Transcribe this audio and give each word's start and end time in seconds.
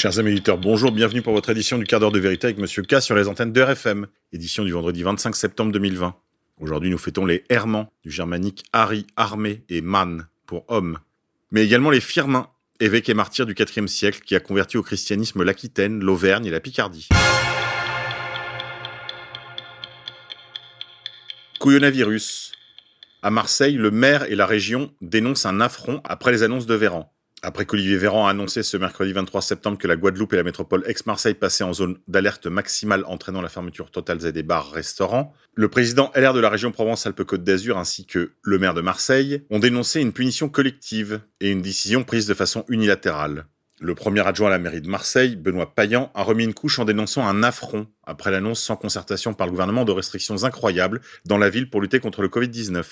Chers 0.00 0.18
amis 0.18 0.30
auditeurs, 0.30 0.56
bonjour, 0.56 0.92
bienvenue 0.92 1.20
pour 1.20 1.34
votre 1.34 1.50
édition 1.50 1.76
du 1.76 1.84
quart 1.84 2.00
d'heure 2.00 2.10
de 2.10 2.18
vérité 2.18 2.46
avec 2.46 2.56
Monsieur 2.56 2.82
K 2.82 3.02
sur 3.02 3.14
les 3.14 3.28
antennes 3.28 3.52
de 3.52 3.60
RFM, 3.60 4.06
édition 4.32 4.64
du 4.64 4.72
vendredi 4.72 5.02
25 5.02 5.36
septembre 5.36 5.72
2020. 5.72 6.16
Aujourd'hui, 6.58 6.88
nous 6.88 6.96
fêtons 6.96 7.26
les 7.26 7.44
Hermans, 7.50 7.92
du 8.02 8.10
germanique 8.10 8.64
Harry, 8.72 9.06
armée 9.16 9.62
et 9.68 9.82
man 9.82 10.26
pour 10.46 10.64
homme, 10.68 11.00
mais 11.50 11.62
également 11.62 11.90
les 11.90 12.00
Firmins, 12.00 12.48
évêques 12.80 13.10
et 13.10 13.14
martyrs 13.14 13.44
du 13.44 13.52
IVe 13.52 13.88
siècle 13.88 14.22
qui 14.24 14.34
a 14.34 14.40
converti 14.40 14.78
au 14.78 14.82
christianisme 14.82 15.42
l'Aquitaine, 15.42 16.02
l'Auvergne 16.02 16.46
et 16.46 16.50
la 16.50 16.60
Picardie. 16.60 17.10
Couillonavirus. 21.58 22.52
À 23.20 23.30
Marseille, 23.30 23.74
le 23.74 23.90
maire 23.90 24.22
et 24.32 24.34
la 24.34 24.46
région 24.46 24.94
dénoncent 25.02 25.44
un 25.44 25.60
affront 25.60 26.00
après 26.04 26.32
les 26.32 26.42
annonces 26.42 26.64
de 26.64 26.74
Véran. 26.74 27.12
Après 27.42 27.64
qu'Olivier 27.64 27.96
Véran 27.96 28.26
a 28.26 28.30
annoncé 28.32 28.62
ce 28.62 28.76
mercredi 28.76 29.14
23 29.14 29.40
septembre 29.40 29.78
que 29.78 29.88
la 29.88 29.96
Guadeloupe 29.96 30.34
et 30.34 30.36
la 30.36 30.42
métropole 30.42 30.82
ex-Marseille 30.86 31.32
passaient 31.32 31.64
en 31.64 31.72
zone 31.72 31.96
d'alerte 32.06 32.46
maximale 32.46 33.02
entraînant 33.06 33.40
la 33.40 33.48
fermeture 33.48 33.90
totale 33.90 34.18
des 34.18 34.42
bars-restaurants, 34.42 35.32
le 35.54 35.68
président 35.68 36.12
LR 36.14 36.34
de 36.34 36.40
la 36.40 36.50
région 36.50 36.70
Provence-Alpes-Côte 36.70 37.42
d'Azur 37.42 37.78
ainsi 37.78 38.04
que 38.04 38.32
le 38.42 38.58
maire 38.58 38.74
de 38.74 38.82
Marseille 38.82 39.42
ont 39.48 39.58
dénoncé 39.58 40.02
une 40.02 40.12
punition 40.12 40.50
collective 40.50 41.22
et 41.40 41.50
une 41.50 41.62
décision 41.62 42.04
prise 42.04 42.26
de 42.26 42.34
façon 42.34 42.66
unilatérale. 42.68 43.46
Le 43.80 43.94
premier 43.94 44.26
adjoint 44.26 44.48
à 44.48 44.50
la 44.50 44.58
mairie 44.58 44.82
de 44.82 44.90
Marseille, 44.90 45.36
Benoît 45.36 45.74
Payan, 45.74 46.10
a 46.14 46.22
remis 46.22 46.44
une 46.44 46.52
couche 46.52 46.78
en 46.78 46.84
dénonçant 46.84 47.26
un 47.26 47.42
affront 47.42 47.86
après 48.04 48.30
l'annonce 48.30 48.60
sans 48.60 48.76
concertation 48.76 49.32
par 49.32 49.46
le 49.46 49.52
gouvernement 49.52 49.86
de 49.86 49.92
restrictions 49.92 50.44
incroyables 50.44 51.00
dans 51.24 51.38
la 51.38 51.48
ville 51.48 51.70
pour 51.70 51.80
lutter 51.80 52.00
contre 52.00 52.20
le 52.20 52.28
Covid-19. 52.28 52.84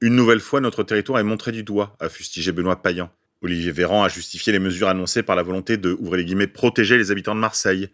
Une 0.00 0.16
nouvelle 0.16 0.40
fois, 0.40 0.62
notre 0.62 0.84
territoire 0.84 1.18
est 1.18 1.24
montré 1.24 1.52
du 1.52 1.64
doigt, 1.64 1.94
a 2.00 2.08
fustigé 2.08 2.50
Benoît 2.50 2.80
Payan. 2.80 3.10
Olivier 3.44 3.72
Véran 3.72 4.02
a 4.02 4.08
justifié 4.08 4.54
les 4.54 4.58
mesures 4.58 4.88
annoncées 4.88 5.22
par 5.22 5.36
la 5.36 5.42
volonté 5.42 5.76
de, 5.76 5.94
ouvrez 6.00 6.16
les 6.16 6.24
guillemets, 6.24 6.46
protéger 6.46 6.96
les 6.96 7.10
habitants 7.10 7.34
de 7.34 7.40
Marseille. 7.40 7.90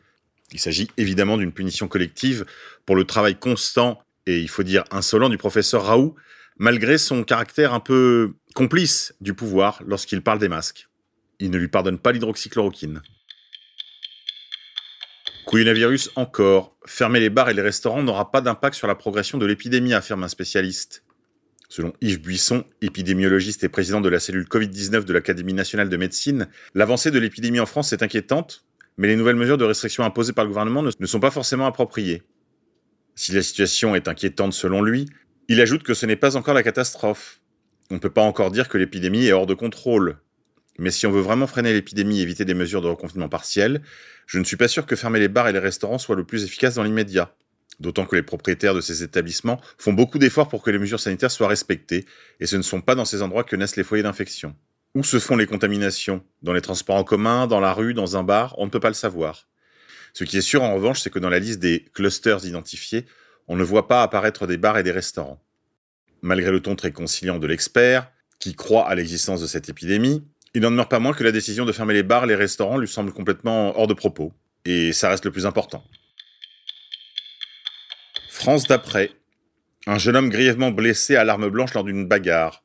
Il 0.53 0.61
s'agit 0.61 0.89
évidemment 0.97 1.37
d'une 1.37 1.51
punition 1.51 1.89
collective 1.89 2.47
pour 2.87 2.95
le 2.95 3.03
travail 3.03 3.35
constant 3.35 4.01
et, 4.27 4.39
il 4.39 4.49
faut 4.49 4.63
dire, 4.63 4.85
insolent 4.93 5.29
du 5.29 5.39
professeur 5.39 5.87
Raoult, 5.87 6.15
malgré 6.57 6.99
son 6.99 7.25
caractère 7.25 7.75
un 7.75 7.81
peu 7.81 8.35
complice 8.55 9.13
du 9.21 9.35
pouvoir 9.35 9.83
lorsqu'il 9.85 10.23
parle 10.23 10.39
des 10.39 10.49
masques. 10.49 10.89
Il 11.41 11.51
ne 11.51 11.59
lui 11.59 11.69
pardonne 11.69 11.99
pas 11.99 12.13
l'hydroxychloroquine. 12.13 13.03
Couillonavirus 15.47 16.11
encore. 16.15 16.77
Fermer 16.87 17.19
les 17.19 17.31
bars 17.31 17.51
et 17.51 17.55
les 17.55 17.63
restaurants 17.63 18.05
n'aura 18.05 18.31
pas 18.31 18.41
d'impact 18.41 18.77
sur 18.77 18.87
la 18.87 18.95
progression 18.95 19.37
de 19.37 19.47
l'épidémie, 19.47 19.95
affirme 19.95 20.23
un 20.23 20.29
spécialiste. 20.29 21.03
Selon 21.71 21.93
Yves 22.01 22.21
Buisson, 22.21 22.65
épidémiologiste 22.83 23.63
et 23.63 23.69
président 23.69 24.01
de 24.01 24.09
la 24.09 24.19
cellule 24.19 24.43
Covid-19 24.43 25.05
de 25.05 25.13
l'Académie 25.13 25.55
nationale 25.55 25.89
de 25.89 25.97
médecine, 25.97 26.49
l'avancée 26.75 27.13
de 27.13 27.19
l'épidémie 27.21 27.61
en 27.61 27.67
France 27.67 27.93
est 27.93 28.03
inquiétante, 28.03 28.65
mais 28.99 29.07
les 29.07 29.15
nouvelles 29.15 29.37
mesures 29.37 29.57
de 29.57 29.65
restriction 29.65 30.03
imposées 30.03 30.33
par 30.33 30.45
le 30.45 30.49
gouvernement 30.49 30.83
ne 30.83 31.07
sont 31.07 31.21
pas 31.21 31.31
forcément 31.31 31.67
appropriées. 31.67 32.25
Si 33.15 33.31
la 33.31 33.43
situation 33.43 33.95
est 33.95 34.09
inquiétante 34.09 34.53
selon 34.53 34.83
lui, 34.83 35.07
il 35.47 35.61
ajoute 35.61 35.85
que 35.85 35.95
ce 35.95 36.07
n'est 36.07 36.17
pas 36.17 36.37
encore 36.37 36.55
la 36.55 36.65
catastrophe. 36.65 37.41
On 37.89 37.95
ne 37.95 38.01
peut 38.01 38.11
pas 38.11 38.23
encore 38.23 38.51
dire 38.51 38.69
que 38.69 38.77
l'épidémie 38.77 39.27
est 39.27 39.33
hors 39.33 39.47
de 39.47 39.55
contrôle. 39.55 40.19
Mais 40.81 40.91
si 40.91 41.07
on 41.07 41.13
veut 41.13 41.21
vraiment 41.21 41.47
freiner 41.47 41.73
l'épidémie 41.73 42.19
et 42.19 42.23
éviter 42.23 42.45
des 42.45 42.55
mesures 42.55 42.83
de 42.83 42.89
reconfinement 42.89 43.29
partiel, 43.29 43.81
je 44.27 44.41
ne 44.41 44.45
suis 44.45 44.57
pas 44.57 44.67
sûr 44.67 44.87
que 44.87 44.97
fermer 44.97 45.21
les 45.21 45.29
bars 45.29 45.47
et 45.47 45.53
les 45.53 45.61
restaurants 45.61 45.99
soit 45.99 46.17
le 46.17 46.25
plus 46.25 46.43
efficace 46.43 46.75
dans 46.75 46.83
l'immédiat 46.83 47.33
d'autant 47.81 48.07
que 48.07 48.15
les 48.15 48.23
propriétaires 48.23 48.75
de 48.75 48.81
ces 48.81 49.03
établissements 49.03 49.61
font 49.79 49.93
beaucoup 49.93 50.19
d'efforts 50.19 50.49
pour 50.49 50.63
que 50.63 50.71
les 50.71 50.79
mesures 50.79 51.01
sanitaires 51.01 51.31
soient 51.31 51.49
respectées, 51.49 52.07
et 52.39 52.47
ce 52.47 52.57
ne 52.57 52.63
sont 52.63 52.81
pas 52.81 52.95
dans 52.95 53.05
ces 53.05 53.23
endroits 53.23 53.45
que 53.45 53.57
naissent 53.57 53.77
les 53.77 53.85
foyers 53.85 54.03
d'infection. 54.03 54.55
Où 54.95 55.05
se 55.05 55.19
font 55.19 55.37
les 55.37 55.47
contaminations? 55.47 56.23
Dans 56.43 56.53
les 56.53 56.61
transports 56.61 56.97
en 56.97 57.05
commun, 57.05 57.47
dans 57.47 57.61
la 57.61 57.73
rue, 57.73 57.95
dans 57.95 58.17
un 58.17 58.23
bar? 58.23 58.55
On 58.59 58.67
ne 58.67 58.71
peut 58.71 58.81
pas 58.81 58.89
le 58.89 58.95
savoir. 58.95 59.49
Ce 60.13 60.25
qui 60.25 60.37
est 60.37 60.43
sûr 60.43 60.63
en 60.63 60.75
revanche, 60.75 61.01
c'est 61.01 61.11
que 61.11 61.21
dans 61.21 61.29
la 61.31 61.39
liste 61.39 61.61
des 61.61 61.85
clusters 61.95 62.45
identifiés, 62.45 63.07
on 63.47 63.57
ne 63.57 63.63
voit 63.63 63.89
pas 63.89 64.03
apparaître 64.03 64.47
des 64.47 64.57
bars 64.57 64.79
et 64.79 64.83
des 64.83 64.91
restaurants. 64.91 65.41
Malgré 66.23 66.51
le 66.51 66.61
ton 66.61 66.75
très 66.75 66.93
conciliant 66.93 67.39
de 67.39 67.47
l'expert, 67.47 68.11
qui 68.41 68.55
croit 68.55 68.89
à 68.89 68.95
l'existence 68.95 69.41
de 69.41 69.47
cette 69.47 69.69
épidémie, 69.69 70.25
il 70.55 70.63
n'en 70.63 70.73
demeure 70.73 70.89
pas 70.89 70.99
moins 70.99 71.13
que 71.13 71.23
la 71.23 71.31
décision 71.31 71.65
de 71.65 71.73
fermer 71.73 71.95
les 71.95 72.03
bars, 72.03 72.27
les 72.27 72.35
restaurants 72.35 72.79
lui 72.79 72.89
semble 72.89 73.13
complètement 73.13 73.79
hors 73.79 73.87
de 73.87 73.95
propos. 73.95 74.33
Et 74.65 74.93
ça 74.93 75.09
reste 75.09 75.25
le 75.25 75.31
plus 75.31 75.47
important. 75.47 75.85
France 78.41 78.67
d'après. 78.67 79.11
Un 79.87 79.99
jeune 79.99 80.17
homme 80.17 80.31
grièvement 80.31 80.71
blessé 80.71 81.15
à 81.15 81.25
l'arme 81.25 81.51
blanche 81.51 81.75
lors 81.75 81.85
d'une 81.85 82.09
bagarre. 82.09 82.65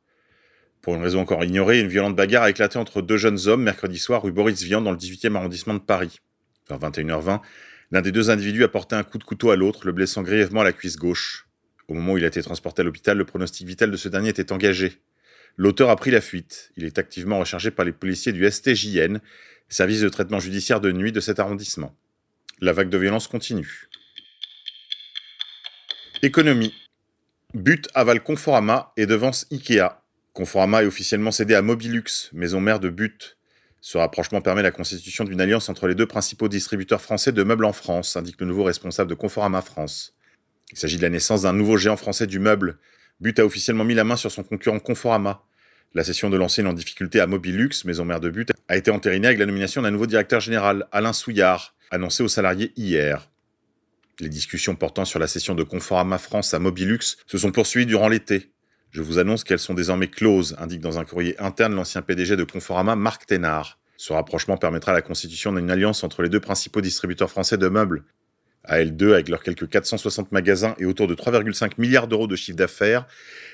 Pour 0.81 0.95
une 0.95 1.03
raison 1.03 1.19
encore 1.19 1.43
ignorée, 1.43 1.81
une 1.81 1.89
violente 1.89 2.15
bagarre 2.15 2.43
a 2.43 2.49
éclaté 2.49 2.77
entre 2.77 3.01
deux 3.01 3.17
jeunes 3.17 3.47
hommes 3.47 3.61
mercredi 3.61 3.99
soir 3.99 4.23
rue 4.23 4.31
Boris 4.31 4.63
Vian 4.63 4.79
dans 4.79 4.91
le 4.91 4.97
18e 4.97 5.35
arrondissement 5.35 5.73
de 5.73 5.79
Paris. 5.79 6.21
Vers 6.69 6.79
21h20, 6.79 7.41
l'un 7.91 8.01
des 8.01 8.13
deux 8.13 8.29
individus 8.29 8.63
a 8.63 8.69
porté 8.69 8.95
un 8.95 9.03
coup 9.03 9.17
de 9.17 9.25
couteau 9.25 9.51
à 9.51 9.57
l'autre, 9.57 9.85
le 9.85 9.91
blessant 9.91 10.21
grièvement 10.21 10.61
à 10.61 10.63
la 10.63 10.71
cuisse 10.71 10.95
gauche. 10.95 11.45
Au 11.89 11.93
moment 11.93 12.13
où 12.13 12.17
il 12.17 12.23
a 12.23 12.27
été 12.27 12.41
transporté 12.41 12.81
à 12.81 12.85
l'hôpital, 12.85 13.17
le 13.17 13.25
pronostic 13.25 13.67
vital 13.67 13.91
de 13.91 13.97
ce 13.97 14.07
dernier 14.07 14.29
était 14.29 14.53
engagé. 14.53 15.01
L'auteur 15.57 15.89
a 15.89 15.97
pris 15.97 16.09
la 16.09 16.21
fuite. 16.21 16.71
Il 16.77 16.85
est 16.85 16.99
activement 16.99 17.37
recherché 17.37 17.69
par 17.69 17.83
les 17.83 17.91
policiers 17.91 18.31
du 18.31 18.49
STJN, 18.49 19.19
service 19.67 19.99
de 19.99 20.07
traitement 20.07 20.39
judiciaire 20.39 20.79
de 20.79 20.93
nuit 20.93 21.11
de 21.11 21.19
cet 21.19 21.37
arrondissement. 21.37 21.93
La 22.61 22.71
vague 22.71 22.89
de 22.89 22.97
violence 22.97 23.27
continue. 23.27 23.89
Économie. 26.21 26.73
But 27.53 27.89
avale 27.93 28.23
Conforama 28.23 28.93
et 28.97 29.05
devance 29.05 29.47
Ikea. 29.51 30.01
Conforama 30.33 30.83
est 30.83 30.87
officiellement 30.87 31.31
cédé 31.31 31.55
à 31.55 31.61
Mobilux, 31.61 32.29
maison 32.33 32.59
mère 32.61 32.79
de 32.79 32.89
But. 32.89 33.37
Ce 33.81 33.97
rapprochement 33.97 34.41
permet 34.41 34.63
la 34.63 34.71
constitution 34.71 35.25
d'une 35.25 35.41
alliance 35.41 35.69
entre 35.69 35.87
les 35.87 35.95
deux 35.95 36.05
principaux 36.05 36.47
distributeurs 36.47 37.01
français 37.01 37.31
de 37.31 37.43
meubles 37.43 37.65
en 37.65 37.73
France, 37.73 38.15
indique 38.15 38.39
le 38.39 38.47
nouveau 38.47 38.63
responsable 38.63 39.09
de 39.09 39.15
Conforama 39.15 39.61
France. 39.61 40.15
Il 40.71 40.77
s'agit 40.77 40.97
de 40.97 41.01
la 41.03 41.09
naissance 41.09 41.43
d'un 41.43 41.53
nouveau 41.53 41.77
géant 41.77 41.97
français 41.97 42.27
du 42.27 42.39
meuble. 42.39 42.77
But 43.19 43.39
a 43.39 43.45
officiellement 43.45 43.83
mis 43.83 43.93
la 43.93 44.03
main 44.03 44.15
sur 44.15 44.31
son 44.31 44.43
concurrent 44.43 44.79
Conforama. 44.79 45.43
La 45.93 46.03
cession 46.03 46.29
de 46.29 46.37
l'ancienne 46.37 46.67
en 46.67 46.73
difficulté 46.73 47.19
à 47.19 47.27
Mobilux, 47.27 47.69
maison 47.85 48.05
mère 48.05 48.19
de 48.19 48.29
But, 48.29 48.51
a 48.67 48.77
été 48.77 48.89
entérinée 48.89 49.27
avec 49.27 49.39
la 49.39 49.45
nomination 49.45 49.81
d'un 49.81 49.91
nouveau 49.91 50.07
directeur 50.07 50.39
général, 50.39 50.87
Alain 50.91 51.13
Souillard, 51.13 51.75
annoncé 51.91 52.23
aux 52.23 52.27
salariés 52.27 52.73
hier. 52.75 53.29
Les 54.19 54.29
discussions 54.29 54.75
portant 54.75 55.03
sur 55.03 55.19
la 55.19 55.27
cession 55.27 55.55
de 55.55 55.63
Conforama 55.63 56.17
France 56.17 56.53
à 56.53 56.59
Mobilux 56.59 57.17
se 57.27 57.37
sont 57.37 57.51
poursuivies 57.51 57.85
durant 57.85 58.07
l'été. 58.07 58.51
Je 58.91 59.01
vous 59.01 59.19
annonce 59.19 59.43
qu'elles 59.43 59.59
sont 59.59 59.73
désormais 59.73 60.07
closes, 60.07 60.55
indique 60.57 60.79
dans 60.79 60.99
un 60.99 61.03
courrier 61.03 61.39
interne 61.41 61.75
l'ancien 61.75 62.01
PDG 62.01 62.37
de 62.37 62.45
Conforama, 62.45 62.95
Marc 62.95 63.25
Thénard. 63.25 63.77
Ce 63.97 64.13
rapprochement 64.13 64.55
permettra 64.55 64.93
la 64.93 65.01
constitution 65.01 65.51
d'une 65.51 65.69
alliance 65.69 66.03
entre 66.05 66.21
les 66.21 66.29
deux 66.29 66.39
principaux 66.39 66.79
distributeurs 66.79 67.29
français 67.29 67.57
de 67.57 67.67
meubles. 67.67 68.05
AL2, 68.69 69.13
avec 69.13 69.27
leurs 69.27 69.43
quelques 69.43 69.69
460 69.69 70.31
magasins 70.31 70.75
et 70.79 70.85
autour 70.85 71.07
de 71.07 71.15
3,5 71.15 71.73
milliards 71.77 72.07
d'euros 72.07 72.27
de 72.27 72.37
chiffre 72.37 72.57
d'affaires, 72.57 73.05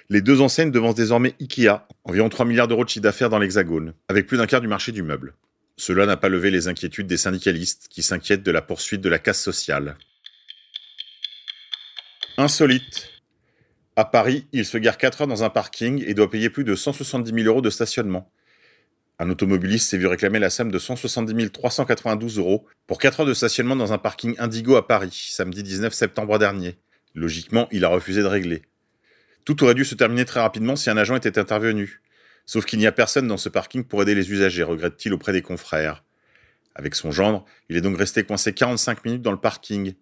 les 0.10 0.22
deux 0.22 0.42
enseignes 0.42 0.72
devancent 0.72 0.96
désormais 0.96 1.34
Ikea, 1.42 1.88
environ 2.04 2.30
3 2.30 2.46
milliards 2.46 2.68
d'euros 2.68 2.86
de 2.86 2.90
chiffre 2.90 3.04
d'affaires 3.04 3.30
dans 3.30 3.40
l'Hexagone, 3.40 3.94
avec 4.10 4.28
plus 4.28 4.38
d'un 4.38 4.46
quart 4.46 4.62
du 4.62 4.68
marché 4.68 4.92
du 4.92 5.02
meuble. 5.02 5.34
Cela 5.76 6.06
n'a 6.06 6.18
pas 6.18 6.30
levé 6.30 6.52
les 6.52 6.68
inquiétudes 6.68 7.08
des 7.08 7.18
syndicalistes 7.18 7.88
qui 7.90 8.04
s'inquiètent 8.04 8.44
de 8.44 8.52
la 8.52 8.62
poursuite 8.62 9.02
de 9.02 9.10
la 9.10 9.18
casse 9.18 9.42
sociale. 9.42 9.98
Insolite. 12.42 13.22
À 13.96 14.04
Paris, 14.04 14.48
il 14.52 14.66
se 14.66 14.80
gare 14.80 14.98
4 14.98 15.22
heures 15.22 15.28
dans 15.28 15.44
un 15.44 15.52
parking 15.52 16.04
et 16.08 16.16
doit 16.16 16.32
payer 16.32 16.50
plus 16.50 16.64
de 16.64 16.74
170 16.74 17.32
000 17.32 17.46
euros 17.46 17.62
de 17.62 17.70
stationnement. 17.70 18.32
Un 19.20 19.30
automobiliste 19.30 19.88
s'est 19.88 20.00
vu 20.00 20.08
réclamer 20.08 20.40
la 20.40 20.50
somme 20.50 20.72
de 20.72 20.80
170 20.80 21.52
392 21.52 22.40
euros 22.40 22.66
pour 22.88 22.98
4 22.98 23.20
heures 23.20 23.26
de 23.28 23.36
stationnement 23.36 23.76
dans 23.76 23.94
un 23.94 24.00
parking 24.00 24.34
Indigo 24.40 24.76
à 24.76 24.88
Paris, 24.88 25.28
samedi 25.30 25.62
19 25.62 25.94
septembre 25.94 26.40
dernier. 26.40 26.80
Logiquement, 27.14 27.68
il 27.72 27.86
a 27.86 27.90
refusé 27.90 28.22
de 28.22 28.28
régler. 28.28 28.64
Tout 29.46 29.64
aurait 29.64 29.76
dû 29.76 29.86
se 29.86 29.94
terminer 29.94 30.26
très 30.26 30.40
rapidement 30.40 30.76
si 30.76 30.90
un 30.90 30.98
agent 30.98 31.18
était 31.18 31.38
intervenu. 31.38 32.02
Sauf 32.48 32.66
qu'il 32.66 32.80
n'y 32.80 32.88
a 32.88 32.92
personne 32.92 33.28
dans 33.28 33.38
ce 33.38 33.50
parking 33.50 33.84
pour 33.84 34.02
aider 34.02 34.16
les 34.16 34.32
usagers, 34.32 34.64
regrette-t-il 34.64 35.14
auprès 35.14 35.32
des 35.32 35.44
confrères. 35.44 36.04
Avec 36.74 36.96
son 36.96 37.12
gendre, 37.12 37.46
il 37.70 37.78
est 37.78 37.82
donc 37.82 38.00
resté 38.00 38.24
coincé 38.24 38.52
45 38.52 39.06
minutes 39.06 39.22
dans 39.22 39.30
le 39.30 39.38
parking. 39.38 39.94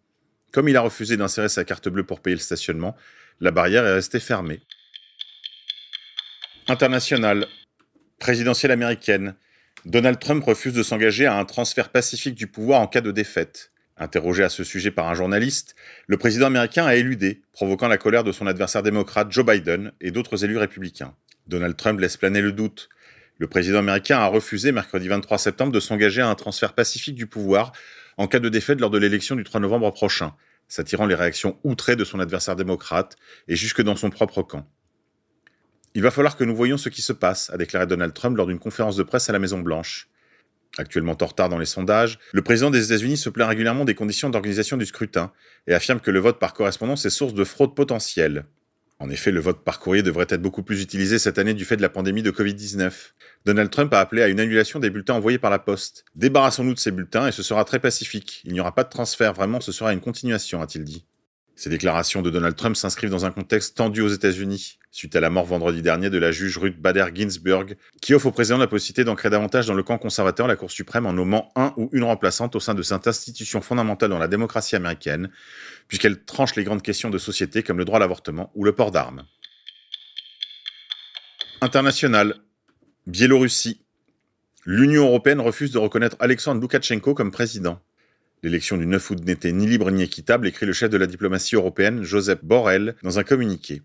Comme 0.51 0.67
il 0.67 0.77
a 0.77 0.81
refusé 0.81 1.17
d'insérer 1.17 1.49
sa 1.49 1.63
carte 1.63 1.89
bleue 1.89 2.03
pour 2.03 2.21
payer 2.21 2.35
le 2.35 2.41
stationnement, 2.41 2.95
la 3.39 3.51
barrière 3.51 3.85
est 3.85 3.93
restée 3.93 4.19
fermée. 4.19 4.61
International. 6.67 7.47
Présidentielle 8.19 8.71
américaine. 8.71 9.35
Donald 9.85 10.19
Trump 10.19 10.43
refuse 10.43 10.73
de 10.73 10.83
s'engager 10.83 11.25
à 11.25 11.37
un 11.37 11.45
transfert 11.45 11.89
pacifique 11.89 12.35
du 12.35 12.47
pouvoir 12.47 12.81
en 12.81 12.87
cas 12.87 13.01
de 13.01 13.11
défaite. 13.11 13.71
Interrogé 13.97 14.43
à 14.43 14.49
ce 14.49 14.63
sujet 14.63 14.91
par 14.91 15.07
un 15.07 15.13
journaliste, 15.13 15.75
le 16.07 16.17
président 16.17 16.47
américain 16.47 16.85
a 16.85 16.95
éludé, 16.95 17.41
provoquant 17.53 17.87
la 17.87 17.97
colère 17.97 18.23
de 18.23 18.31
son 18.31 18.47
adversaire 18.47 18.83
démocrate 18.83 19.31
Joe 19.31 19.45
Biden 19.45 19.91
et 19.99 20.11
d'autres 20.11 20.43
élus 20.43 20.57
républicains. 20.57 21.15
Donald 21.47 21.75
Trump 21.75 21.99
laisse 21.99 22.17
planer 22.17 22.41
le 22.41 22.51
doute. 22.51 22.89
Le 23.37 23.47
président 23.47 23.79
américain 23.79 24.19
a 24.19 24.27
refusé 24.27 24.71
mercredi 24.71 25.07
23 25.07 25.37
septembre 25.37 25.71
de 25.71 25.79
s'engager 25.79 26.21
à 26.21 26.29
un 26.29 26.35
transfert 26.35 26.73
pacifique 26.73 27.15
du 27.15 27.27
pouvoir 27.27 27.71
en 28.19 28.27
cas 28.27 28.39
de 28.39 28.49
défaite 28.49 28.81
lors 28.81 28.89
de 28.89 28.97
l'élection 28.97 29.37
du 29.37 29.45
3 29.45 29.61
novembre 29.61 29.89
prochain, 29.93 30.33
s'attirant 30.67 31.05
les 31.05 31.15
réactions 31.15 31.57
outrées 31.63 31.95
de 31.95 32.03
son 32.03 32.19
adversaire 32.19 32.57
démocrate 32.57 33.15
et 33.47 33.55
jusque 33.55 33.81
dans 33.81 33.95
son 33.95 34.09
propre 34.09 34.43
camp. 34.43 34.69
Il 35.95 36.03
va 36.03 36.11
falloir 36.11 36.35
que 36.35 36.43
nous 36.43 36.53
voyions 36.53 36.77
ce 36.77 36.89
qui 36.89 37.01
se 37.01 37.13
passe, 37.13 37.49
a 37.49 37.55
déclaré 37.57 37.87
Donald 37.87 38.13
Trump 38.13 38.35
lors 38.35 38.45
d'une 38.45 38.59
conférence 38.59 38.97
de 38.97 39.03
presse 39.03 39.29
à 39.29 39.33
la 39.33 39.39
Maison-Blanche. 39.39 40.09
actuellement 40.77 41.15
en 41.19 41.25
retard 41.25 41.47
dans 41.47 41.57
les 41.57 41.65
sondages, 41.65 42.19
le 42.33 42.41
président 42.41 42.69
des 42.69 42.87
États-Unis 42.87 43.15
se 43.15 43.29
plaint 43.29 43.47
régulièrement 43.47 43.85
des 43.85 43.95
conditions 43.95 44.29
d'organisation 44.29 44.75
du 44.75 44.85
scrutin 44.85 45.31
et 45.67 45.73
affirme 45.73 46.01
que 46.01 46.11
le 46.11 46.19
vote 46.19 46.39
par 46.39 46.53
correspondance 46.53 47.05
est 47.05 47.09
source 47.09 47.33
de 47.33 47.45
fraude 47.45 47.73
potentielle. 47.73 48.43
En 49.01 49.09
effet, 49.09 49.31
le 49.31 49.39
vote 49.39 49.63
par 49.63 49.79
courrier 49.79 50.03
devrait 50.03 50.27
être 50.29 50.41
beaucoup 50.41 50.61
plus 50.61 50.81
utilisé 50.81 51.19
cette 51.19 51.37
année 51.37 51.53
du 51.53 51.63
fait 51.63 51.77
de 51.77 51.81
la 51.81 51.89
pandémie 51.89 52.21
de 52.21 52.31
Covid-19. 52.31 52.91
Donald 53.45 53.69
Trump 53.69 53.93
a 53.93 54.01
appelé 54.01 54.21
à 54.21 54.27
une 54.27 54.41
annulation 54.41 54.79
des 54.79 54.89
bulletins 54.89 55.13
envoyés 55.13 55.39
par 55.39 55.49
la 55.49 55.59
poste. 55.59 56.03
Débarrassons-nous 56.15 56.73
de 56.73 56.79
ces 56.79 56.91
bulletins 56.91 57.27
et 57.27 57.31
ce 57.31 57.41
sera 57.41 57.63
très 57.63 57.79
pacifique. 57.79 58.41
Il 58.43 58.51
n'y 58.51 58.59
aura 58.59 58.75
pas 58.75 58.83
de 58.83 58.89
transfert, 58.89 59.33
vraiment, 59.33 59.61
ce 59.61 59.71
sera 59.71 59.93
une 59.93 60.01
continuation, 60.01 60.61
a-t-il 60.61 60.83
dit. 60.83 61.05
Ces 61.59 61.69
déclarations 61.69 62.21
de 62.21 62.29
Donald 62.29 62.55
Trump 62.55 62.77
s'inscrivent 62.77 63.09
dans 63.09 63.25
un 63.25 63.31
contexte 63.31 63.75
tendu 63.75 63.99
aux 63.99 64.07
États-Unis, 64.07 64.79
suite 64.91 65.13
à 65.17 65.19
la 65.19 65.29
mort 65.29 65.43
vendredi 65.43 65.81
dernier 65.81 66.09
de 66.09 66.17
la 66.17 66.31
juge 66.31 66.57
Ruth 66.57 66.79
Bader 66.79 67.07
Ginsburg, 67.13 67.75
qui 68.01 68.13
offre 68.13 68.27
au 68.27 68.31
président 68.31 68.57
la 68.57 68.67
possibilité 68.67 69.03
d'ancrer 69.03 69.29
davantage 69.29 69.67
dans 69.67 69.73
le 69.73 69.83
camp 69.83 69.97
conservateur 69.97 70.47
la 70.47 70.55
Cour 70.55 70.71
suprême 70.71 71.05
en 71.05 71.11
nommant 71.11 71.51
un 71.57 71.73
ou 71.75 71.89
une 71.91 72.05
remplaçante 72.05 72.55
au 72.55 72.61
sein 72.61 72.75
de 72.75 72.81
cette 72.81 73.05
institution 73.07 73.59
fondamentale 73.59 74.09
dans 74.09 74.19
la 74.19 74.29
démocratie 74.29 74.77
américaine, 74.77 75.31
puisqu'elle 75.89 76.23
tranche 76.23 76.55
les 76.55 76.63
grandes 76.63 76.81
questions 76.81 77.09
de 77.09 77.17
société 77.17 77.61
comme 77.61 77.77
le 77.77 77.83
droit 77.83 77.97
à 77.97 77.99
l'avortement 77.99 78.53
ou 78.55 78.63
le 78.63 78.71
port 78.71 78.91
d'armes. 78.91 79.25
International. 81.59 82.35
Biélorussie. 83.05 83.83
L'Union 84.65 85.07
européenne 85.07 85.41
refuse 85.41 85.71
de 85.71 85.77
reconnaître 85.77 86.15
Alexandre 86.21 86.61
Loukachenko 86.61 87.13
comme 87.13 87.31
président. 87.31 87.81
L'élection 88.41 88.77
du 88.77 88.85
9 88.85 89.09
août 89.09 89.19
n'était 89.25 89.51
ni 89.51 89.67
libre 89.67 89.91
ni 89.91 90.01
équitable, 90.01 90.47
écrit 90.47 90.65
le 90.65 90.71
chef 90.71 90.89
de 90.89 90.97
la 90.97 91.07
diplomatie 91.07 91.55
européenne, 91.55 92.03
Joseph 92.03 92.39
Borrell, 92.43 92.95
dans 93.03 93.19
un 93.19 93.23
communiqué. 93.23 93.81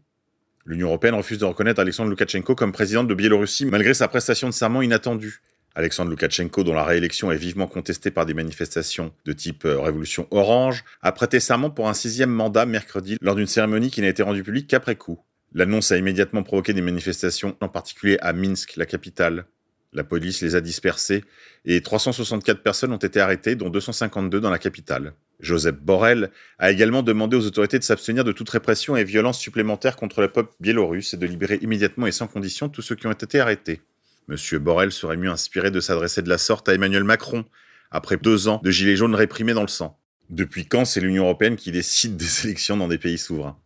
L'Union 0.65 0.89
européenne 0.89 1.15
refuse 1.15 1.39
de 1.39 1.45
reconnaître 1.45 1.81
Alexandre 1.81 2.11
Loukachenko 2.11 2.55
comme 2.55 2.73
président 2.73 3.05
de 3.05 3.15
Biélorussie 3.15 3.67
malgré 3.67 3.95
sa 3.95 4.07
prestation 4.09 4.49
de 4.49 4.55
serment 4.55 4.81
inattendue. 4.81 5.43
Alexandre 5.75 6.11
Loukachenko, 6.11 6.63
dont 6.63 6.73
la 6.73 6.85
réélection 6.85 7.33
est 7.33 7.37
vivement 7.37 7.67
contestée 7.67 8.13
par 8.13 8.27
des 8.27 8.35
manifestations 8.35 9.13
de 9.25 9.33
type 9.33 9.65
euh, 9.65 9.81
Révolution 9.81 10.29
Orange, 10.31 10.85
a 11.03 11.11
prêté 11.11 11.41
serment 11.41 11.71
pour 11.71 11.89
un 11.89 11.95
sixième 11.95 12.31
mandat 12.31 12.65
mercredi 12.65 13.19
lors 13.21 13.35
d'une 13.35 13.49
cérémonie 13.49 13.91
qui 13.91 14.01
n'a 14.01 14.09
été 14.09 14.23
rendue 14.23 14.45
publique 14.45 14.69
qu'après 14.69 14.95
coup. 14.95 15.19
L'annonce 15.53 15.91
a 15.91 15.97
immédiatement 15.97 16.45
provoqué 16.45 16.73
des 16.73 16.81
manifestations, 16.81 17.57
en 17.61 17.69
particulier 17.69 18.19
à 18.21 18.33
Minsk, 18.33 18.77
la 18.77 18.87
capitale. 18.87 19.47
La 19.95 20.03
police 20.05 20.43
les 20.43 20.57
a 20.57 20.61
dispersés 20.61 21.25
et 21.65 21.81
364 21.81 22.63
personnes 22.63 22.93
ont 22.93 22.97
été 22.97 23.21
arrêtées, 23.21 23.55
dont 23.55 23.71
252 23.71 24.41
dans 24.41 24.51
la 24.51 24.59
capitale. 24.59 25.15
Joseph 25.41 25.77
Borrell 25.77 26.31
a 26.59 26.73
également 26.73 27.03
demandé 27.03 27.37
aux 27.37 27.47
autorités 27.47 27.79
de 27.79 27.85
s'abstenir 27.85 28.25
de 28.25 28.33
toute 28.33 28.51
répression 28.51 28.97
et 28.97 29.05
violence 29.05 29.39
supplémentaire 29.39 29.97
contre 29.97 30.21
le 30.21 30.29
peuple 30.29 30.53
biélorusse 30.61 31.15
et 31.15 31.17
de 31.17 31.27
libérer 31.27 31.59
immédiatement 31.63 32.07
et 32.07 32.13
sans 32.13 32.27
condition 32.27 32.69
tous 32.69 32.83
ceux 32.83 32.97
qui 32.97 33.07
ont 33.07 33.13
été 33.13 33.39
arrêtés. 33.39 33.83
Monsieur 34.27 34.59
Borrell 34.59 34.91
serait 34.91 35.17
mieux 35.17 35.31
inspiré 35.31 35.71
de 35.71 35.81
s'adresser 35.81 36.23
de 36.23 36.29
la 36.29 36.39
sorte 36.39 36.69
à 36.69 36.75
Emmanuel 36.75 37.05
Macron, 37.05 37.45
après 37.91 38.17
deux 38.17 38.49
ans 38.49 38.61
de 38.65 38.71
gilets 38.71 38.97
jaunes 38.97 39.15
réprimés 39.15 39.55
dans 39.55 39.63
le 39.63 39.69
sang. 39.69 39.99
Depuis 40.31 40.67
quand 40.67 40.85
c'est 40.85 41.01
l'Union 41.01 41.25
européenne 41.25 41.57
qui 41.57 41.71
décide 41.71 42.17
des 42.17 42.45
élections 42.45 42.77
dans 42.77 42.89
des 42.89 42.99
pays 42.99 43.19
souverains? 43.19 43.59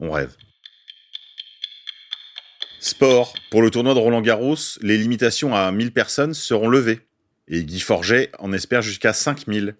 On 0.00 0.10
rêve. 0.10 0.34
Sport. 2.86 3.34
Pour 3.50 3.62
le 3.62 3.70
tournoi 3.70 3.94
de 3.94 3.98
Roland 3.98 4.20
Garros, 4.20 4.54
les 4.80 4.96
limitations 4.96 5.56
à 5.56 5.72
1000 5.72 5.92
personnes 5.92 6.34
seront 6.34 6.68
levées. 6.68 7.00
Et 7.48 7.64
Guy 7.64 7.80
Forget 7.80 8.30
en 8.38 8.52
espère 8.52 8.80
jusqu'à 8.80 9.12
5000. 9.12 9.74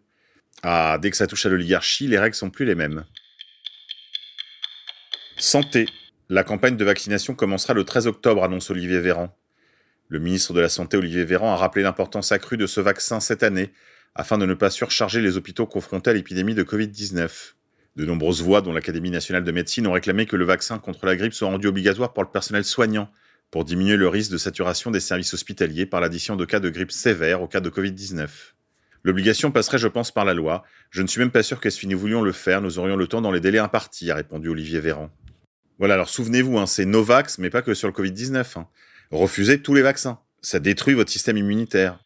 Ah, 0.64 0.99
dès 1.00 1.12
que 1.12 1.17
ça 1.17 1.29
touche 1.29 1.47
à 1.47 1.49
l'oligarchie, 1.49 2.08
les 2.08 2.19
règles 2.19 2.35
sont 2.35 2.50
plus 2.50 2.64
les 2.64 2.75
mêmes. 2.75 3.05
Santé. 5.37 5.87
La 6.29 6.43
campagne 6.43 6.76
de 6.76 6.85
vaccination 6.85 7.37
commencera 7.37 7.75
le 7.75 7.85
13 7.85 8.08
octobre, 8.08 8.43
annonce 8.43 8.70
Olivier 8.70 8.99
Véran. 8.99 9.32
Le 10.08 10.19
ministre 10.19 10.53
de 10.53 10.61
la 10.61 10.69
Santé, 10.69 10.97
Olivier 10.97 11.25
Véran, 11.25 11.53
a 11.53 11.56
rappelé 11.56 11.85
l'importance 11.85 12.32
accrue 12.32 12.56
de 12.56 12.67
ce 12.67 12.81
vaccin 12.81 13.20
cette 13.20 13.44
année, 13.44 13.70
afin 14.17 14.37
de 14.37 14.47
ne 14.47 14.55
pas 14.55 14.70
surcharger 14.70 15.20
les 15.20 15.37
hôpitaux 15.37 15.67
confrontés 15.67 16.11
à 16.11 16.12
l'épidémie 16.12 16.56
de 16.56 16.64
Covid-19. 16.64 17.56
De 17.96 18.04
nombreuses 18.04 18.43
voix, 18.43 18.60
dont 18.60 18.75
l'Académie 18.75 19.10
nationale 19.10 19.43
de 19.43 19.52
médecine, 19.52 19.87
ont 19.87 19.93
réclamé 19.93 20.26
que 20.26 20.37
le 20.37 20.44
vaccin 20.44 20.78
contre 20.78 21.06
la 21.06 21.16
grippe 21.16 21.32
soit 21.32 21.48
rendu 21.48 21.66
obligatoire 21.66 22.12
pour 22.12 22.22
le 22.22 22.28
personnel 22.28 22.62
soignant, 22.62 23.10
pour 23.50 23.64
diminuer 23.64 23.96
le 23.96 24.08
risque 24.08 24.31
de 24.31 24.37
saturation 24.37 24.90
des 24.90 25.00
services 25.00 25.32
hospitaliers 25.32 25.87
par 25.87 26.02
l'addition 26.02 26.37
de 26.37 26.44
cas 26.44 26.60
de 26.60 26.69
grippe 26.69 26.93
sévère 26.93 27.40
au 27.40 27.48
cas 27.48 27.60
de 27.60 27.70
Covid-19. 27.70 28.28
L'obligation 29.02 29.50
passerait, 29.50 29.78
je 29.78 29.88
pense, 29.88 30.10
par 30.10 30.26
la 30.26 30.34
loi. 30.34 30.64
Je 30.90 31.00
ne 31.00 31.06
suis 31.06 31.20
même 31.20 31.31
pas 31.31 31.43
sûr 31.43 31.58
que 31.58 31.70
si 31.70 31.87
nous 31.87 31.98
voulions 31.98 32.22
le 32.22 32.32
faire, 32.32 32.60
nous 32.60 32.78
aurions 32.78 32.96
le 32.96 33.06
temps 33.06 33.22
dans 33.22 33.32
les 33.32 33.40
délais 33.40 33.60
impartis, 33.60 34.10
a 34.10 34.14
répondu 34.14 34.48
Olivier 34.48 34.81
Véran. 34.81 35.10
Voilà, 35.78 35.94
alors 35.94 36.10
souvenez-vous, 36.10 36.58
hein, 36.58 36.66
c'est 36.66 36.84
Novax, 36.84 37.38
mais 37.38 37.48
pas 37.48 37.62
que 37.62 37.72
sur 37.72 37.88
le 37.88 37.94
Covid-19. 37.94 38.58
Hein. 38.58 38.69
Refusez 39.10 39.62
tous 39.62 39.75
les 39.75 39.82
vaccins. 39.82 40.19
Ça 40.43 40.58
détruit 40.58 40.94
votre 40.94 41.10
système 41.10 41.37
immunitaire. 41.38 41.98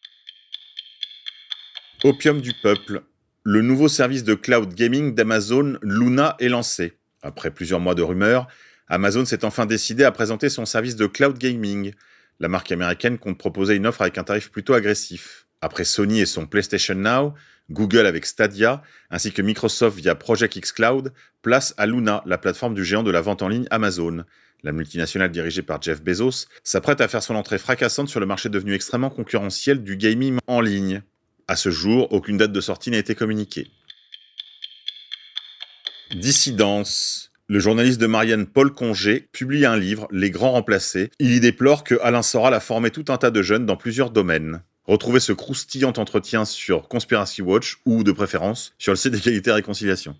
Opium 2.03 2.39
du 2.39 2.53
peuple 2.61 3.03
le 3.43 3.61
nouveau 3.63 3.87
service 3.87 4.23
de 4.23 4.35
cloud 4.35 4.73
gaming 4.75 5.15
d'Amazon 5.15 5.77
Luna 5.81 6.35
est 6.39 6.49
lancé. 6.49 6.93
Après 7.23 7.49
plusieurs 7.49 7.79
mois 7.79 7.95
de 7.95 8.03
rumeurs, 8.03 8.47
Amazon 8.87 9.25
s'est 9.25 9.43
enfin 9.45 9.65
décidé 9.65 10.03
à 10.03 10.11
présenter 10.11 10.47
son 10.49 10.65
service 10.65 10.95
de 10.95 11.07
cloud 11.07 11.39
gaming. 11.39 11.93
La 12.39 12.49
marque 12.49 12.71
américaine 12.71 13.17
compte 13.17 13.39
proposer 13.39 13.75
une 13.75 13.87
offre 13.87 14.03
avec 14.03 14.19
un 14.19 14.23
tarif 14.23 14.51
plutôt 14.51 14.75
agressif. 14.75 15.47
Après 15.59 15.85
Sony 15.85 16.19
et 16.19 16.27
son 16.27 16.45
PlayStation 16.45 16.93
Now, 16.93 17.33
Google 17.71 18.05
avec 18.05 18.27
Stadia, 18.27 18.83
ainsi 19.09 19.31
que 19.31 19.41
Microsoft 19.41 19.97
via 19.97 20.13
Project 20.13 20.55
X 20.57 20.71
Cloud, 20.71 21.11
place 21.41 21.73
à 21.77 21.87
Luna, 21.87 22.21
la 22.27 22.37
plateforme 22.37 22.75
du 22.75 22.85
géant 22.85 23.03
de 23.03 23.11
la 23.11 23.21
vente 23.21 23.41
en 23.41 23.47
ligne 23.47 23.67
Amazon. 23.71 24.23
La 24.61 24.71
multinationale 24.71 25.31
dirigée 25.31 25.63
par 25.63 25.81
Jeff 25.81 26.03
Bezos 26.03 26.45
s'apprête 26.63 27.01
à 27.01 27.07
faire 27.07 27.23
son 27.23 27.33
entrée 27.33 27.57
fracassante 27.57 28.09
sur 28.09 28.19
le 28.19 28.27
marché 28.27 28.49
devenu 28.49 28.75
extrêmement 28.75 29.09
concurrentiel 29.09 29.83
du 29.83 29.97
gaming 29.97 30.37
en 30.45 30.61
ligne. 30.61 31.01
À 31.47 31.55
ce 31.55 31.69
jour, 31.69 32.11
aucune 32.11 32.37
date 32.37 32.51
de 32.51 32.61
sortie 32.61 32.91
n'a 32.91 32.97
été 32.97 33.15
communiquée. 33.15 33.67
Dissidence. 36.15 37.29
Le 37.47 37.59
journaliste 37.59 37.99
de 37.99 38.07
Marianne 38.07 38.47
Paul 38.47 38.73
Congé 38.73 39.27
publie 39.33 39.65
un 39.65 39.75
livre, 39.75 40.07
Les 40.11 40.29
Grands 40.29 40.51
Remplacés. 40.51 41.11
Il 41.19 41.33
y 41.33 41.39
déplore 41.41 41.83
que 41.83 41.95
Alain 42.01 42.21
Soral 42.21 42.53
a 42.53 42.61
formé 42.61 42.91
tout 42.91 43.05
un 43.09 43.17
tas 43.17 43.31
de 43.31 43.41
jeunes 43.41 43.65
dans 43.65 43.75
plusieurs 43.75 44.09
domaines. 44.09 44.63
Retrouvez 44.85 45.19
ce 45.19 45.33
croustillant 45.33 45.93
entretien 45.97 46.45
sur 46.45 46.87
Conspiracy 46.87 47.41
Watch 47.41 47.77
ou, 47.85 48.03
de 48.03 48.11
préférence, 48.11 48.73
sur 48.77 48.93
le 48.93 48.97
site 48.97 49.11
d'égalité 49.11 49.49
et 49.49 49.53
réconciliation. 49.53 50.15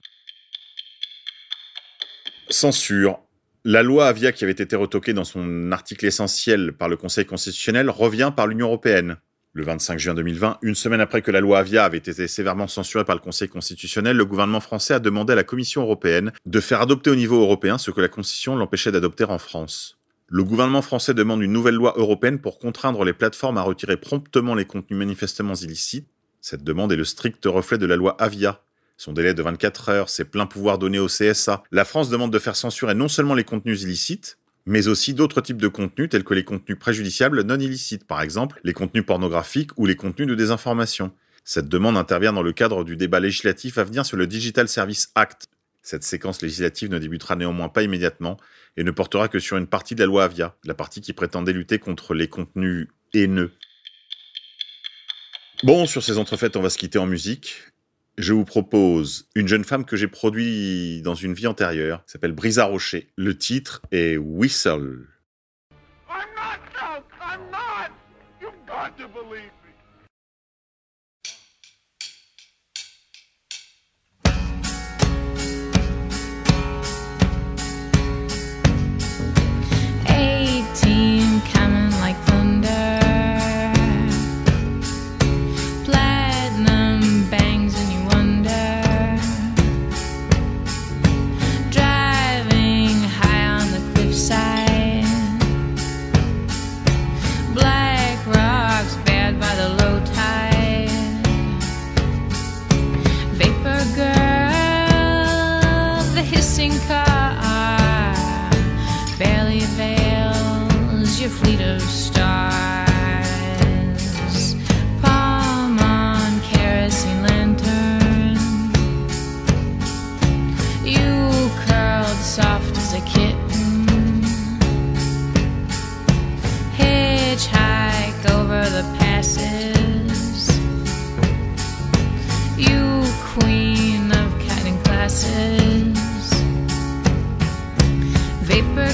Censure. 2.50 3.20
La 3.64 3.84
loi 3.84 4.08
Avia 4.08 4.32
qui 4.32 4.44
avait 4.44 4.52
été 4.54 4.76
retoquée 4.76 5.14
dans 5.14 5.24
son 5.24 5.72
article 5.72 6.06
essentiel 6.06 6.74
par 6.74 6.90
le 6.90 6.98
Conseil 6.98 7.26
constitutionnel 7.26 7.90
revient 7.90 8.34
par 8.36 8.48
l'Union 8.48 8.68
européenne. 8.68 9.18
Le 9.54 9.66
25 9.66 10.00
juin 10.00 10.14
2020, 10.14 10.60
une 10.62 10.76
semaine 10.76 11.02
après 11.02 11.22
que 11.22 11.30
la 11.30 11.42
loi 11.42 11.60
Avia 11.60 11.84
avait 11.84 11.98
été 11.98 12.26
sévèrement 12.30 12.70
censurée 12.70 13.04
par 13.04 13.18
le 13.18 13.22
Conseil 13.22 13.50
constitutionnel, 13.50 14.16
le 14.16 14.24
gouvernement 14.24 14.62
français 14.62 14.94
a 14.94 15.00
demandé 15.00 15.34
à 15.34 15.36
la 15.36 15.44
Commission 15.44 15.82
européenne 15.82 16.32
de 16.46 16.60
faire 16.62 16.80
adopter 16.80 17.10
au 17.10 17.16
niveau 17.16 17.42
européen 17.42 17.78
ce 17.78 17.92
que 17.92 18.00
la 18.00 18.08
Constitution 18.08 18.56
l'empêchait 18.56 18.94
d'adopter 18.94 19.26
en 19.26 19.38
France. 19.38 20.00
Le 20.30 20.46
gouvernement 20.46 20.82
français 20.82 21.14
demande 21.14 21.42
une 21.42 21.52
nouvelle 21.52 21.76
loi 21.76 21.94
européenne 21.98 22.40
pour 22.40 22.60
contraindre 22.60 23.04
les 23.04 23.12
plateformes 23.12 23.58
à 23.58 23.62
retirer 23.62 23.98
promptement 23.98 24.56
les 24.56 24.64
contenus 24.64 24.98
manifestement 24.98 25.56
illicites. 25.56 26.08
Cette 26.40 26.64
demande 26.64 26.94
est 26.94 26.96
le 26.96 27.04
strict 27.04 27.44
reflet 27.46 27.78
de 27.78 27.86
la 27.86 27.98
loi 27.98 28.16
Avia. 28.22 28.62
Son 28.96 29.12
délai 29.12 29.34
de 29.34 29.42
24 29.42 29.90
heures, 29.90 30.10
ses 30.10 30.24
pleins 30.24 30.46
pouvoirs 30.46 30.78
donnés 30.78 31.00
au 31.00 31.08
CSA. 31.08 31.62
La 31.72 31.84
France 31.84 32.10
demande 32.10 32.32
de 32.32 32.40
faire 32.40 32.56
censurer 32.56 32.94
non 32.94 33.10
seulement 33.10 33.36
les 33.36 33.44
contenus 33.44 33.82
illicites, 33.82 34.38
mais 34.66 34.88
aussi 34.88 35.14
d'autres 35.14 35.42
types 35.42 35.62
de 35.62 35.68
contenus 35.68 36.10
tels 36.10 36.24
que 36.24 36.34
les 36.34 36.44
contenus 36.44 36.78
préjudiciables 36.78 37.44
non 37.44 37.60
illicites, 37.60 38.06
par 38.06 38.22
exemple 38.22 38.60
les 38.64 38.74
contenus 38.74 39.06
pornographiques 39.06 39.72
ou 39.78 39.86
les 39.86 39.96
contenus 39.96 40.28
de 40.28 40.36
désinformation. 40.36 41.12
Cette 41.44 41.68
demande 41.68 41.98
intervient 41.98 42.34
dans 42.34 42.44
le 42.44 42.54
cadre 42.54 42.84
du 42.84 42.96
débat 42.96 43.20
législatif 43.20 43.78
à 43.78 43.84
venir 43.84 44.06
sur 44.06 44.18
le 44.18 44.28
Digital 44.28 44.68
Service 44.68 45.12
Act. 45.16 45.48
Cette 45.82 46.04
séquence 46.04 46.42
législative 46.42 46.92
ne 46.92 47.00
débutera 47.00 47.36
néanmoins 47.36 47.70
pas 47.70 47.82
immédiatement 47.82 48.38
et 48.78 48.84
ne 48.84 48.92
portera 48.92 49.28
que 49.28 49.40
sur 49.40 49.58
une 49.58 49.68
partie 49.68 49.96
de 49.96 50.02
la 50.02 50.06
loi 50.06 50.26
Avia, 50.26 50.56
la 50.64 50.76
partie 50.76 51.02
qui 51.02 51.14
prétendait 51.14 51.54
lutter 51.54 51.80
contre 51.80 52.14
les 52.14 52.28
contenus 52.28 52.88
haineux. 53.14 53.52
Bon, 55.64 55.86
sur 55.88 56.04
ces 56.04 56.18
entrefaites, 56.18 56.56
on 56.56 56.62
va 56.62 56.70
se 56.70 56.78
quitter 56.78 57.00
en 57.00 57.08
musique 57.08 57.72
je 58.18 58.34
vous 58.34 58.46
propose 58.46 59.30
une 59.36 59.48
jeune 59.48 59.64
femme 59.64 59.86
que 59.86 59.96
j'ai 59.96 60.08
produite 60.08 61.04
dans 61.04 61.16
une 61.16 61.34
vie 61.34 61.48
antérieure, 61.48 62.04
s'appelle 62.06 62.34
Brisa 62.34 62.66
Rocher. 62.66 63.10
Le 63.16 63.38
titre 63.38 63.82
est 63.92 64.18
Whistle. 64.18 65.08
I'm 66.10 66.18
not 66.36 67.04
I'm 67.22 67.52
not. 67.52 67.92
You've 68.42 68.52
got 68.68 68.98
to 68.98 69.08
believe 69.08 69.52
side 69.62 69.71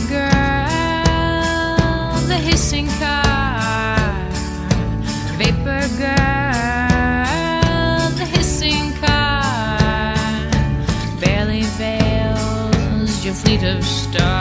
girl, 0.10 0.70
the 2.28 2.36
hissing 2.36 2.88
car. 3.00 4.14
Vapor 5.38 5.88
girl, 5.98 7.30
the 8.18 8.26
hissing 8.26 8.94
car. 9.02 10.16
Barely 11.20 11.64
veils 11.78 13.26
your 13.26 13.34
fleet 13.34 13.64
of 13.64 13.84
stars. 13.84 14.37